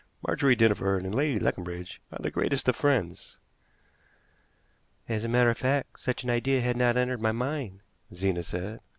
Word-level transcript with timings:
Margery 0.25 0.55
Dinneford 0.55 1.03
and 1.03 1.13
Lady 1.13 1.37
Leconbridge 1.39 1.99
are 2.11 2.17
the 2.19 2.31
greatest 2.31 2.67
of 2.67 2.75
friends." 2.75 3.37
"As 5.07 5.23
a 5.23 5.27
matter 5.29 5.51
of 5.51 5.59
fact, 5.59 5.99
such 5.99 6.23
an 6.23 6.29
idea 6.31 6.59
had 6.61 6.75
not 6.75 6.97
entered 6.97 7.21
my 7.21 7.31
mind," 7.31 7.81
Zena 8.11 8.41
said. 8.41 8.79